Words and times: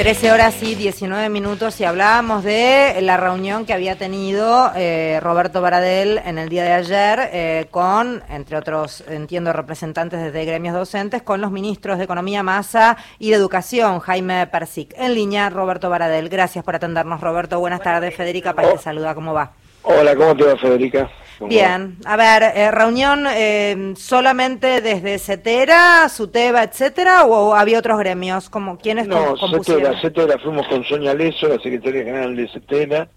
13 0.00 0.32
horas 0.32 0.62
y 0.62 0.76
19 0.76 1.28
minutos 1.28 1.78
y 1.78 1.84
hablábamos 1.84 2.42
de 2.42 3.00
la 3.02 3.18
reunión 3.18 3.66
que 3.66 3.74
había 3.74 3.98
tenido 3.98 4.72
eh, 4.74 5.20
Roberto 5.22 5.60
Baradel 5.60 6.22
en 6.24 6.38
el 6.38 6.48
día 6.48 6.64
de 6.64 6.72
ayer 6.72 7.28
eh, 7.30 7.66
con, 7.70 8.22
entre 8.30 8.56
otros, 8.56 9.04
entiendo, 9.08 9.52
representantes 9.52 10.32
de 10.32 10.44
gremios 10.46 10.74
docentes, 10.74 11.20
con 11.20 11.42
los 11.42 11.50
ministros 11.50 11.98
de 11.98 12.04
Economía, 12.04 12.42
Massa 12.42 12.96
y 13.18 13.28
de 13.28 13.36
Educación, 13.36 14.00
Jaime 14.00 14.46
Persic. 14.46 14.94
En 14.96 15.12
línea, 15.12 15.50
Roberto 15.50 15.90
Baradel. 15.90 16.30
Gracias 16.30 16.64
por 16.64 16.76
atendernos, 16.76 17.20
Roberto. 17.20 17.60
Buenas 17.60 17.82
tardes. 17.82 18.16
Federica 18.16 18.54
Paz 18.54 18.72
te 18.72 18.78
saluda. 18.78 19.14
¿Cómo 19.14 19.34
va? 19.34 19.52
Hola, 19.82 20.14
¿cómo 20.14 20.36
te 20.36 20.44
va, 20.44 20.56
Federica? 20.56 21.10
Bien, 21.48 21.96
a 22.04 22.16
ver, 22.16 22.42
eh, 22.54 22.70
reunión 22.70 23.24
eh, 23.26 23.94
solamente 23.96 24.82
desde 24.82 25.18
CETERA, 25.18 26.06
SUTEBA, 26.10 26.64
etcétera, 26.64 27.24
o 27.24 27.54
había 27.54 27.78
otros 27.78 27.98
gremios, 27.98 28.50
como 28.50 28.76
quiénes 28.76 29.08
No, 29.08 29.36
CETERA, 29.38 29.98
CETERA, 30.02 30.38
fuimos 30.38 30.68
con 30.68 30.84
Sonia 30.84 31.14
Leso, 31.14 31.48
la 31.48 31.58
secretaria 31.58 32.04
general 32.04 32.36
de 32.36 32.48
CETERA, 32.48 33.08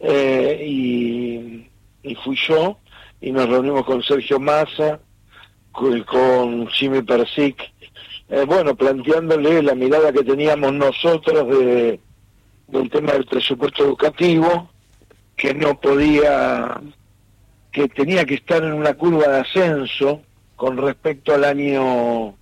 eh, 0.00 0.62
y, 0.66 2.14
fui 2.22 2.36
yo, 2.36 2.76
y 3.22 3.32
nos 3.32 3.48
reunimos 3.48 3.86
con 3.86 4.02
Sergio 4.02 4.38
Massa, 4.38 5.00
con, 5.72 6.02
con 6.02 6.66
Jimmy 6.68 7.00
Persic, 7.00 7.56
bueno, 8.46 8.74
planteándole 8.74 9.62
la 9.62 9.74
mirada 9.74 10.12
que 10.12 10.24
teníamos 10.24 10.72
nosotros 10.72 11.48
de, 11.48 12.00
del 12.68 12.90
tema 12.90 13.12
del 13.12 13.24
presupuesto 13.26 13.84
educativo, 13.84 14.70
que 15.36 15.54
no 15.54 15.80
podía 15.80 16.80
que 17.72 17.88
tenía 17.88 18.24
que 18.24 18.34
estar 18.34 18.62
en 18.62 18.72
una 18.72 18.94
curva 18.94 19.26
de 19.26 19.40
ascenso 19.40 20.22
con 20.54 20.76
respecto 20.76 21.34
al 21.34 21.44
año 21.44 22.36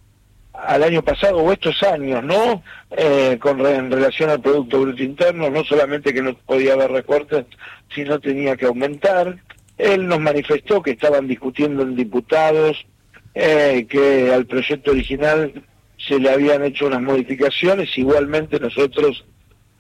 al 0.52 0.82
año 0.82 1.02
pasado 1.02 1.38
o 1.38 1.51
estos 1.51 1.82
años, 1.82 2.23
¿no? 2.23 2.62
Eh, 2.91 3.38
con 3.41 3.65
en 3.65 3.91
relación 3.91 4.28
al 4.28 4.42
Producto 4.42 4.80
Bruto 4.80 5.02
Interno, 5.02 5.48
no 5.48 5.65
solamente 5.65 6.12
que 6.12 6.23
no 6.23 6.34
podía 6.34 6.74
haber 6.74 6.93
recortes, 6.93 7.46
sino 7.95 8.21
tenía 8.21 8.57
que 8.57 8.66
aumentar. 8.66 9.38
Él 9.79 10.06
nos 10.06 10.21
manifestó 10.21 10.82
que 10.82 10.90
estaban 10.93 11.27
discutiendo 11.27 11.82
en 11.82 11.96
diputados, 11.96 12.87
eh, 13.34 13.87
que 13.88 14.30
al 14.32 14.46
proyecto 14.46 14.90
original 14.90 15.52
se 15.96 16.18
le 16.18 16.30
habían 16.30 16.65
hecho 16.65 16.87
unas 16.87 17.01
modificaciones, 17.01 17.96
igualmente 17.96 18.60
nosotros 18.60 19.24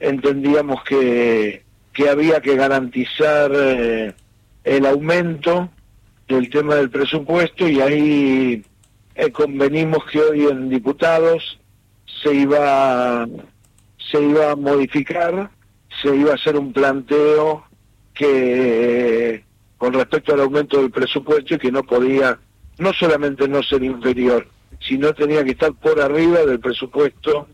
entendíamos 0.00 0.82
que, 0.84 1.62
que 1.92 2.08
había 2.08 2.40
que 2.40 2.56
garantizar 2.56 3.50
eh, 3.54 4.14
el 4.64 4.86
aumento 4.86 5.70
del 6.28 6.48
tema 6.50 6.76
del 6.76 6.90
presupuesto 6.90 7.68
y 7.68 7.80
ahí 7.80 8.64
eh, 9.14 9.30
convenimos 9.32 10.04
que 10.10 10.20
hoy 10.20 10.46
en 10.46 10.68
diputados 10.70 11.58
se 12.22 12.34
iba 12.34 13.26
se 14.10 14.22
iba 14.22 14.50
a 14.50 14.56
modificar, 14.56 15.50
se 16.02 16.14
iba 16.14 16.32
a 16.32 16.34
hacer 16.34 16.56
un 16.56 16.72
planteo 16.72 17.64
que 18.14 19.44
con 19.78 19.92
respecto 19.94 20.34
al 20.34 20.40
aumento 20.40 20.78
del 20.78 20.90
presupuesto 20.90 21.54
y 21.54 21.58
que 21.58 21.72
no 21.72 21.82
podía 21.82 22.38
no 22.78 22.92
solamente 22.92 23.48
no 23.48 23.62
ser 23.62 23.82
inferior, 23.82 24.46
sino 24.80 25.12
tenía 25.12 25.44
que 25.44 25.52
estar 25.52 25.72
por 25.72 26.00
arriba 26.00 26.40
del 26.44 26.60
presupuesto 26.60 27.48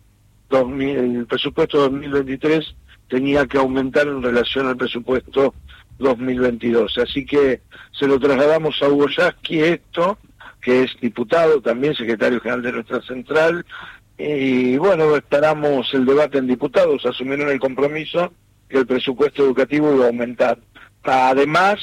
2000, 0.51 0.99
el 0.99 1.27
presupuesto 1.27 1.79
2023 1.79 2.75
tenía 3.09 3.47
que 3.47 3.59
aumentar 3.59 4.07
en 4.07 4.23
relación 4.23 4.67
al 4.67 4.77
presupuesto 4.77 5.55
2022. 5.99 6.99
Así 6.99 7.25
que 7.25 7.63
se 7.93 8.07
lo 8.07 8.19
trasladamos 8.19 8.81
a 8.83 8.89
Hugo 8.89 9.09
Yasky 9.09 9.61
esto, 9.61 10.19
que 10.61 10.85
es 10.85 10.91
diputado, 11.01 11.61
también 11.61 11.95
secretario 11.95 12.41
general 12.41 12.63
de 12.63 12.73
nuestra 12.73 13.03
central, 13.03 13.65
y 14.19 14.77
bueno, 14.77 15.15
esperamos 15.15 15.95
el 15.95 16.05
debate 16.05 16.39
en 16.39 16.49
diputados, 16.49 17.07
asumieron 17.07 17.49
el 17.51 17.61
compromiso 17.61 18.33
que 18.69 18.79
el 18.79 18.87
presupuesto 18.87 19.45
educativo 19.45 19.95
iba 19.95 20.05
a 20.05 20.09
aumentar. 20.09 20.59
Además, 21.05 21.79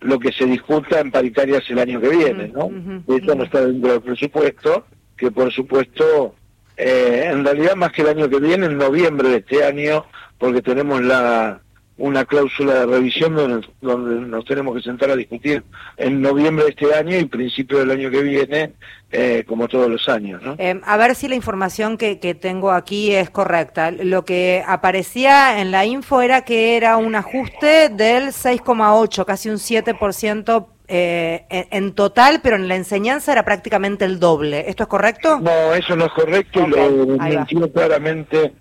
lo 0.00 0.18
que 0.18 0.32
se 0.32 0.46
discuta 0.46 1.00
en 1.00 1.10
paritarias 1.10 1.68
el 1.68 1.80
año 1.80 2.00
que 2.00 2.08
viene, 2.08 2.48
¿no? 2.48 2.70
Esto 3.14 3.34
no 3.34 3.44
está 3.44 3.66
dentro 3.66 3.92
del 3.92 4.00
presupuesto, 4.00 4.86
que 5.16 5.32
por 5.32 5.52
supuesto, 5.52 6.36
eh, 6.76 7.28
en 7.32 7.44
realidad 7.44 7.74
más 7.74 7.90
que 7.90 8.02
el 8.02 8.08
año 8.08 8.28
que 8.28 8.38
viene, 8.38 8.66
en 8.66 8.78
noviembre 8.78 9.28
de 9.28 9.36
este 9.38 9.64
año, 9.64 10.06
porque 10.42 10.60
tenemos 10.60 11.00
la 11.00 11.60
una 11.96 12.24
cláusula 12.24 12.74
de 12.74 12.86
revisión 12.86 13.36
donde, 13.80 14.26
nos 14.26 14.44
tenemos 14.44 14.74
que 14.74 14.82
sentar 14.82 15.08
a 15.10 15.14
discutir 15.14 15.62
en 15.96 16.20
noviembre 16.20 16.64
de 16.64 16.70
este 16.70 16.92
año 16.92 17.16
y 17.16 17.26
principio 17.26 17.78
del 17.78 17.92
año 17.92 18.10
que 18.10 18.22
viene, 18.22 18.72
eh, 19.12 19.44
como 19.46 19.68
todos 19.68 19.88
los 19.88 20.08
años. 20.08 20.42
¿no? 20.42 20.56
Eh, 20.58 20.80
a 20.84 20.96
ver 20.96 21.14
si 21.14 21.28
la 21.28 21.36
información 21.36 21.96
que, 21.96 22.18
que, 22.18 22.34
tengo 22.34 22.72
aquí 22.72 23.14
es 23.14 23.30
correcta. 23.30 23.92
Lo 23.92 24.24
que 24.24 24.64
aparecía 24.66 25.60
en 25.60 25.70
la 25.70 25.86
info 25.86 26.22
era 26.22 26.44
que 26.44 26.76
era 26.76 26.96
un 26.96 27.14
ajuste 27.14 27.88
del 27.90 28.30
6,8, 28.30 29.24
casi 29.24 29.48
un 29.48 29.58
7%. 29.58 30.66
Eh, 30.88 31.46
en, 31.48 31.92
total, 31.92 32.40
pero 32.42 32.56
en 32.56 32.66
la 32.66 32.74
enseñanza 32.74 33.30
era 33.30 33.44
prácticamente 33.44 34.04
el 34.04 34.18
doble. 34.18 34.68
¿Esto 34.68 34.82
es 34.82 34.88
correcto? 34.88 35.38
No, 35.40 35.72
eso 35.72 35.94
no 35.94 36.06
es 36.06 36.12
correcto 36.12 36.66
y 36.66 36.70
lo 36.70 37.16
mencionó 37.16 37.70
claramente 37.70 38.52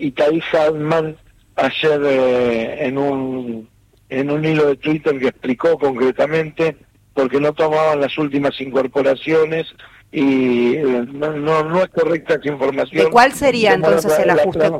Itaí 0.00 0.42
Salman, 0.50 1.16
ayer 1.60 2.00
eh, 2.04 2.86
en 2.86 2.98
un 2.98 3.68
en 4.08 4.30
un 4.30 4.44
hilo 4.44 4.66
de 4.66 4.76
Twitter 4.76 5.18
que 5.18 5.28
explicó 5.28 5.78
concretamente 5.78 6.76
porque 7.14 7.40
no 7.40 7.52
tomaban 7.52 8.00
las 8.00 8.16
últimas 8.18 8.60
incorporaciones 8.60 9.66
y 10.10 10.74
eh, 10.74 11.06
no, 11.12 11.62
no, 11.62 11.82
es 11.82 11.88
correcta 11.90 12.34
esa 12.34 12.48
información. 12.48 13.10
cuál 13.12 13.32
sería 13.32 13.74
entonces 13.74 14.18
el 14.18 14.30
ajuste? 14.30 14.70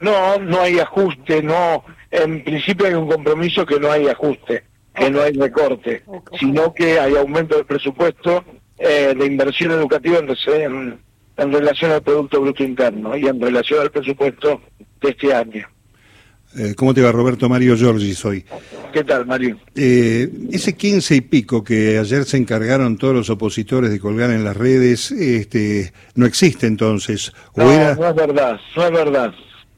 No, 0.00 0.38
no 0.38 0.60
hay 0.60 0.78
ajuste, 0.78 1.42
no. 1.42 1.84
En 2.10 2.42
principio 2.44 2.86
hay 2.86 2.94
un 2.94 3.08
compromiso 3.08 3.64
que 3.64 3.78
no 3.78 3.90
hay 3.90 4.08
ajuste, 4.08 4.64
que 4.94 5.10
no 5.10 5.22
hay 5.22 5.32
recorte, 5.32 6.02
sino 6.38 6.74
que 6.74 6.98
hay 6.98 7.16
aumento 7.16 7.56
del 7.56 7.66
presupuesto 7.66 8.44
eh, 8.78 9.14
de 9.16 9.26
inversión 9.26 9.72
educativa 9.72 10.18
en, 10.18 11.00
en 11.36 11.52
relación 11.52 11.92
al 11.92 12.02
Producto 12.02 12.40
Bruto 12.40 12.64
Interno 12.64 13.16
y 13.16 13.26
en 13.26 13.40
relación 13.40 13.80
al 13.80 13.90
presupuesto 13.90 14.60
de 15.00 15.10
este 15.10 15.32
año. 15.34 15.66
Eh, 16.56 16.74
¿Cómo 16.76 16.92
te 16.92 17.00
va, 17.00 17.12
Roberto 17.12 17.48
Mario 17.48 17.76
Giorgi? 17.76 18.12
Soy. 18.14 18.44
¿Qué 18.92 19.04
tal, 19.04 19.24
Mario? 19.24 19.56
Eh, 19.76 20.28
ese 20.50 20.76
quince 20.76 21.14
y 21.14 21.20
pico 21.20 21.62
que 21.62 21.96
ayer 21.98 22.24
se 22.24 22.38
encargaron 22.38 22.96
todos 22.96 23.14
los 23.14 23.30
opositores 23.30 23.90
de 23.90 24.00
colgar 24.00 24.30
en 24.30 24.42
las 24.42 24.56
redes, 24.56 25.12
este, 25.12 25.92
no 26.16 26.26
existe 26.26 26.66
entonces. 26.66 27.32
no, 27.54 27.64
no 27.64 28.08
es 28.08 28.16
verdad, 28.16 28.58
no 28.76 28.84
es 28.84 28.90
verdad. 28.90 29.32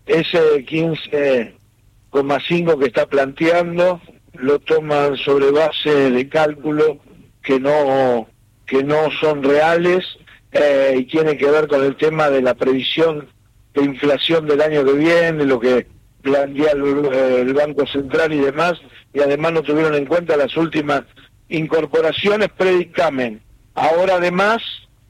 Ese 0.07 0.65
15,5 0.65 2.79
que 2.79 2.87
está 2.87 3.05
planteando 3.07 4.01
lo 4.35 4.59
toman 4.61 5.19
sobre 5.19 5.51
base 5.51 6.11
de 6.11 6.29
cálculo 6.29 7.01
que 7.43 7.61
no 7.61 8.29
que 8.67 8.83
no 8.83 9.11
son 9.21 9.43
reales 9.43 10.05
eh, 10.53 10.97
y 10.99 11.05
tiene 11.05 11.37
que 11.37 11.51
ver 11.51 11.69
con 11.69 11.85
el 11.85 11.97
tema 11.97 12.31
de 12.31 12.41
la 12.41 12.55
previsión 12.55 13.29
de 13.75 13.85
inflación 13.85 14.47
del 14.47 14.63
año 14.63 14.85
que 14.85 14.93
viene, 14.93 15.45
lo 15.45 15.61
que 15.61 15.87
plantea 16.23 16.73
el, 16.73 17.53
Banco 17.53 17.87
Central 17.87 18.33
y 18.33 18.39
demás, 18.39 18.75
y 19.13 19.21
además 19.21 19.53
no 19.53 19.63
tuvieron 19.63 19.95
en 19.95 20.07
cuenta 20.07 20.37
las 20.37 20.57
últimas 20.57 21.03
incorporaciones 21.49 22.49
predictamen. 22.57 23.43
Ahora 23.75 24.17
además 24.17 24.63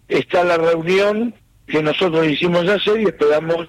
está 0.08 0.42
la 0.44 0.56
reunión 0.56 1.34
que 1.66 1.82
nosotros 1.82 2.26
hicimos 2.26 2.68
ayer 2.68 3.00
y 3.00 3.04
esperamos 3.04 3.68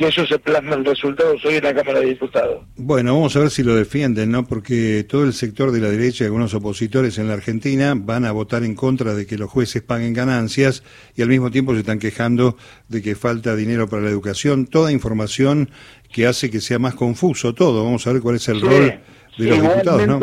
que 0.00 0.08
eso 0.08 0.24
se 0.24 0.38
plasme 0.38 0.76
en 0.76 0.82
resultados 0.82 1.44
hoy 1.44 1.56
en 1.56 1.64
la 1.64 1.74
Cámara 1.74 2.00
de 2.00 2.06
Diputados. 2.06 2.64
Bueno, 2.76 3.12
vamos 3.12 3.36
a 3.36 3.40
ver 3.40 3.50
si 3.50 3.62
lo 3.62 3.74
defienden, 3.74 4.30
¿no? 4.30 4.46
Porque 4.46 5.04
todo 5.06 5.24
el 5.24 5.34
sector 5.34 5.72
de 5.72 5.80
la 5.80 5.90
derecha 5.90 6.24
y 6.24 6.26
algunos 6.26 6.54
opositores 6.54 7.18
en 7.18 7.28
la 7.28 7.34
Argentina 7.34 7.92
van 7.94 8.24
a 8.24 8.32
votar 8.32 8.64
en 8.64 8.74
contra 8.74 9.12
de 9.12 9.26
que 9.26 9.36
los 9.36 9.50
jueces 9.50 9.82
paguen 9.82 10.14
ganancias 10.14 10.82
y 11.14 11.20
al 11.20 11.28
mismo 11.28 11.50
tiempo 11.50 11.74
se 11.74 11.80
están 11.80 11.98
quejando 11.98 12.56
de 12.88 13.02
que 13.02 13.14
falta 13.14 13.54
dinero 13.54 13.90
para 13.90 14.00
la 14.00 14.08
educación. 14.08 14.64
Toda 14.64 14.90
información 14.90 15.68
que 16.10 16.26
hace 16.26 16.50
que 16.50 16.62
sea 16.62 16.78
más 16.78 16.94
confuso 16.94 17.54
todo. 17.54 17.84
Vamos 17.84 18.06
a 18.06 18.14
ver 18.14 18.22
cuál 18.22 18.36
es 18.36 18.48
el 18.48 18.62
rol 18.62 19.00
de 19.36 19.44
los 19.44 19.60
diputados, 19.60 20.06
¿no? 20.06 20.20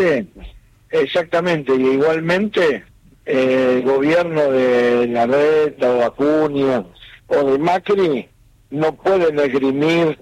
Exactamente, 0.90 1.76
y 1.76 1.84
igualmente 1.84 2.84
eh, 3.28 3.76
el 3.76 3.84
gobierno 3.84 4.50
de 4.50 5.06
Larreta 5.08 5.92
o 5.92 6.04
Acuña 6.04 6.84
o 7.28 7.52
de 7.52 7.60
Macri 7.60 8.28
no 8.70 8.96
pueden 8.96 9.40
esgrimir 9.40 10.20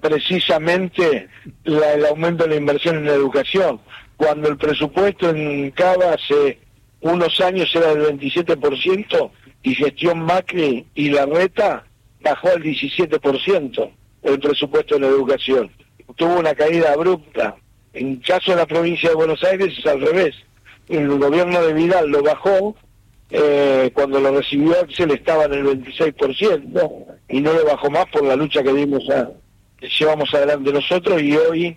precisamente 0.00 1.28
el 1.64 2.06
aumento 2.06 2.44
de 2.44 2.50
la 2.50 2.56
inversión 2.56 2.96
en 2.96 3.06
la 3.06 3.14
educación, 3.14 3.80
cuando 4.16 4.48
el 4.48 4.56
presupuesto 4.56 5.30
en 5.30 5.70
Cava 5.70 6.14
hace 6.14 6.58
unos 7.00 7.40
años 7.40 7.70
era 7.74 7.94
del 7.94 8.18
27% 8.18 9.30
y 9.62 9.74
gestión 9.74 10.20
Macri 10.20 10.86
y 10.94 11.10
Larreta 11.10 11.84
bajó 12.20 12.48
al 12.48 12.62
17% 12.62 13.90
el 14.22 14.40
presupuesto 14.40 14.96
en 14.96 15.02
la 15.02 15.08
educación. 15.08 15.70
Tuvo 16.16 16.38
una 16.38 16.54
caída 16.54 16.92
abrupta. 16.92 17.56
En 17.92 18.16
caso 18.16 18.52
de 18.52 18.58
la 18.58 18.66
provincia 18.66 19.10
de 19.10 19.14
Buenos 19.14 19.42
Aires 19.44 19.74
es 19.78 19.86
al 19.86 20.00
revés. 20.00 20.34
El 20.88 21.08
gobierno 21.18 21.62
de 21.62 21.72
Vidal 21.72 22.08
lo 22.08 22.22
bajó, 22.22 22.76
eh, 23.36 23.90
cuando 23.92 24.20
lo 24.20 24.30
recibió 24.30 24.80
Axel 24.80 25.10
estaba 25.10 25.46
en 25.46 25.54
el 25.54 25.64
26% 25.64 27.06
y 27.28 27.40
no 27.40 27.52
lo 27.52 27.64
bajó 27.64 27.90
más 27.90 28.06
por 28.06 28.22
la 28.22 28.36
lucha 28.36 28.62
que 28.62 28.72
dimos 28.72 29.02
llevamos 29.98 30.32
adelante 30.32 30.72
nosotros 30.72 31.20
y 31.20 31.36
hoy 31.36 31.76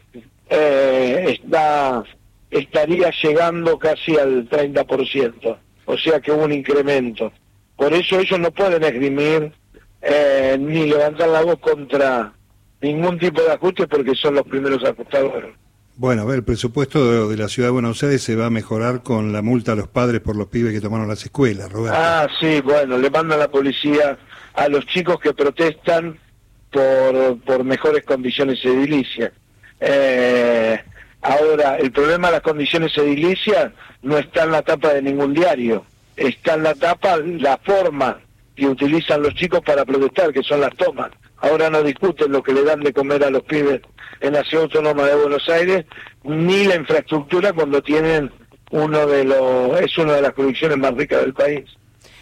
eh, 0.50 1.26
está 1.40 2.04
estaría 2.52 3.12
llegando 3.24 3.80
casi 3.80 4.16
al 4.18 4.48
30%, 4.48 5.58
o 5.86 5.98
sea 5.98 6.20
que 6.20 6.32
hubo 6.32 6.44
un 6.44 6.54
incremento. 6.54 7.32
Por 7.76 7.92
eso 7.92 8.20
ellos 8.20 8.40
no 8.40 8.52
pueden 8.52 8.84
esgrimir 8.84 9.52
eh, 10.02 10.58
ni 10.60 10.86
levantar 10.86 11.28
la 11.30 11.42
voz 11.42 11.58
contra 11.60 12.34
ningún 12.82 13.18
tipo 13.18 13.42
de 13.42 13.52
ajuste 13.52 13.88
porque 13.88 14.14
son 14.14 14.36
los 14.36 14.44
primeros 14.44 14.84
ajustadores. 14.84 15.56
Bueno, 15.98 16.22
a 16.22 16.26
ver, 16.26 16.36
el 16.36 16.44
presupuesto 16.44 17.28
de, 17.28 17.38
la 17.38 17.48
Ciudad 17.48 17.70
de 17.70 17.72
Buenos 17.72 18.04
Aires 18.04 18.22
se 18.22 18.36
va 18.36 18.46
a 18.46 18.50
mejorar 18.52 19.02
con 19.02 19.34
la 19.34 19.42
multa 19.42 19.72
a 19.72 19.76
los 19.76 19.88
padres 19.88 20.22
por 20.22 20.36
los 20.36 20.46
pibes 20.46 20.72
que 20.72 20.80
tomaron 20.80 21.08
las 21.08 21.24
escuelas, 21.24 21.72
Roberto. 21.72 21.98
Ah, 22.00 22.28
sí, 22.40 22.62
bueno, 22.62 23.00
le 23.00 23.10
mandan 23.10 23.40
la 23.40 23.50
policía 23.50 24.16
a 24.54 24.70
los 24.70 24.86
chicos 24.86 25.20
que 25.20 25.34
protestan 25.34 26.20
por, 26.70 27.40
por 27.40 27.64
mejores 27.64 28.04
condiciones 28.04 28.64
edilicias. 28.64 29.32
Eh, 29.80 30.80
ahora, 31.24 31.78
el 31.78 31.92
problema 31.92 32.28
de 32.28 32.34
las 32.34 32.44
condiciones 32.44 32.96
edilicias 32.96 33.72
no 34.04 34.20
está 34.20 34.44
en 34.44 34.52
la 34.52 34.62
tapa 34.62 34.94
de 34.94 35.02
ningún 35.02 35.34
diario, 35.34 35.84
está 36.16 36.54
en 36.54 36.64
la 36.64 36.76
tapa 36.76 37.18
la 37.18 37.58
forma 37.58 38.20
que 38.56 38.68
utilizan 38.68 39.24
los 39.24 39.34
chicos 39.34 39.62
para 39.66 39.84
protestar, 39.84 40.32
que 40.32 40.44
son 40.44 40.62
las 40.62 40.76
tomas. 40.76 41.10
Ahora 41.38 41.72
no 41.72 41.82
discuten 41.82 42.32
lo 42.32 42.44
que 42.44 42.54
le 42.54 42.64
dan 42.64 42.82
de 42.82 42.94
comer 42.94 43.24
a 43.24 43.32
los 43.32 43.42
pibes 43.42 43.82
en 44.20 44.34
la 44.34 44.44
ciudad 44.44 44.64
autónoma 44.64 45.06
de 45.06 45.16
Buenos 45.16 45.48
Aires, 45.50 45.86
ni 46.24 46.66
la 46.66 46.76
infraestructura 46.76 47.54
cuando 47.54 47.82
tienen 47.82 48.32
uno 48.72 49.06
de 49.08 49.24
los, 49.24 49.80
es 49.80 49.98
una 49.98 50.14
de 50.14 50.22
las 50.22 50.34
producciones 50.34 50.78
más 50.78 50.94
ricas 50.94 51.22
del 51.22 51.34
país. 51.34 51.66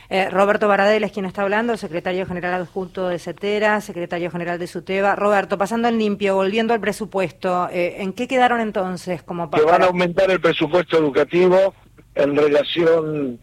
Eh, 0.10 0.30
Roberto 0.30 0.68
Baradel 0.68 1.04
es 1.04 1.12
quien 1.12 1.26
está 1.26 1.42
hablando, 1.42 1.78
secretario 1.78 2.26
general 2.28 2.54
adjunto 2.54 3.08
de 3.08 3.18
CETERA, 3.18 3.82
secretario 3.82 4.30
general 4.30 4.60
de 4.60 4.68
SUTEBA. 4.68 5.16
Roberto, 5.16 5.58
pasando 5.58 5.88
en 5.88 5.98
limpio, 5.98 6.36
volviendo 6.36 6.74
al 6.74 6.80
presupuesto, 6.80 7.68
eh, 7.72 7.96
¿en 8.00 8.14
qué 8.14 8.28
quedaron 8.28 8.60
entonces 8.60 9.24
como 9.24 9.50
para... 9.50 9.64
Que 9.64 9.72
van 9.72 9.82
a 9.82 9.86
aumentar 9.88 10.30
el 10.30 10.40
presupuesto 10.40 10.98
educativo 10.98 11.74
en 12.14 12.36
relación 12.36 13.40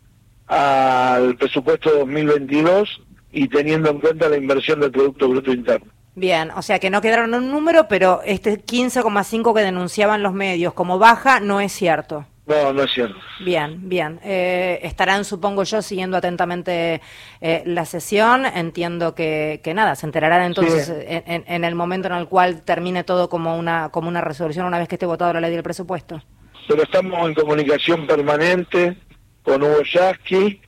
al 0.46 1.36
presupuesto 1.36 1.90
2022 1.98 3.02
y 3.32 3.48
teniendo 3.48 3.90
en 3.90 4.00
cuenta 4.00 4.28
la 4.28 4.36
inversión 4.36 4.80
del 4.80 4.92
Producto 4.92 5.28
Bruto 5.28 5.52
Interno. 5.52 5.90
Bien, 6.14 6.50
o 6.50 6.62
sea 6.62 6.78
que 6.78 6.90
no 6.90 7.00
quedaron 7.00 7.32
un 7.34 7.50
número, 7.50 7.88
pero 7.88 8.20
este 8.24 8.62
15,5 8.62 9.54
que 9.54 9.62
denunciaban 9.62 10.22
los 10.22 10.34
medios 10.34 10.74
como 10.74 10.98
baja 10.98 11.40
no 11.40 11.60
es 11.60 11.72
cierto. 11.72 12.26
No, 12.44 12.72
no 12.72 12.82
es 12.82 12.92
cierto. 12.92 13.16
Bien, 13.44 13.88
bien. 13.88 14.20
Eh, 14.24 14.80
estarán, 14.82 15.24
supongo 15.24 15.62
yo, 15.62 15.80
siguiendo 15.80 16.16
atentamente 16.16 17.00
eh, 17.40 17.62
la 17.64 17.84
sesión. 17.84 18.44
Entiendo 18.44 19.14
que, 19.14 19.60
que, 19.62 19.74
nada, 19.74 19.94
se 19.94 20.06
enterarán 20.06 20.42
entonces 20.42 20.92
en, 21.06 21.44
en, 21.46 21.64
el 21.64 21.74
momento 21.76 22.08
en 22.08 22.14
el 22.14 22.26
cual 22.26 22.62
termine 22.62 23.04
todo 23.04 23.28
como 23.28 23.56
una, 23.56 23.90
como 23.90 24.08
una 24.08 24.20
resolución 24.20 24.66
una 24.66 24.78
vez 24.78 24.88
que 24.88 24.96
esté 24.96 25.06
votado 25.06 25.32
la 25.34 25.40
ley 25.40 25.52
del 25.52 25.62
presupuesto. 25.62 26.20
Pero 26.66 26.82
estamos 26.82 27.28
en 27.28 27.34
comunicación 27.34 28.06
permanente 28.06 28.96
con 29.44 29.62
Hugo 29.62 29.82
Yasky. 29.82 30.60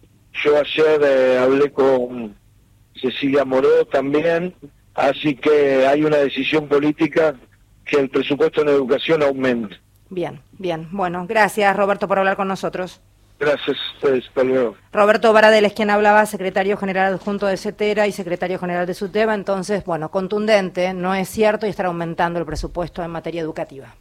Yo 0.45 0.57
ayer 0.57 1.01
eh, 1.03 1.39
hablé 1.39 1.73
con 1.73 2.37
Cecilia 2.95 3.45
Moró 3.45 3.85
también 3.87 4.55
Así 4.95 5.35
que 5.35 5.87
hay 5.87 6.05
una 6.05 6.19
decisión 6.19 6.69
política 6.69 7.35
que 7.85 7.99
el 7.99 8.09
presupuesto 8.09 8.63
en 8.63 8.69
educación 8.69 9.23
aumente. 9.23 9.77
Bien, 10.11 10.41
bien. 10.53 10.89
Bueno, 10.93 11.27
gracias 11.27 11.77
Roberto 11.77 12.07
por 12.07 12.19
hablar 12.19 12.37
con 12.37 12.49
nosotros. 12.49 13.01
Gracias 13.39 13.77
hasta 14.03 14.45
luego. 14.45 14.77
Roberto 14.93 15.33
Baradel 15.33 15.65
es 15.65 15.73
quien 15.73 15.91
hablaba, 15.91 16.25
secretario 16.25 16.77
general 16.77 17.13
adjunto 17.13 17.47
de 17.47 17.57
CETERA 17.57 18.07
y 18.07 18.13
secretario 18.13 18.59
general 18.59 18.87
de 18.87 18.95
SUTEBA. 18.95 19.35
Entonces, 19.35 19.85
bueno, 19.85 20.11
contundente, 20.11 20.95
no 20.95 21.15
es 21.15 21.29
cierto 21.29 21.67
y 21.67 21.71
estará 21.71 21.89
aumentando 21.89 22.39
el 22.39 22.47
presupuesto 22.47 23.03
en 23.03 23.11
materia 23.11 23.41
educativa. 23.41 23.95